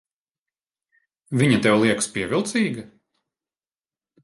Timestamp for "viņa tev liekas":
1.41-2.09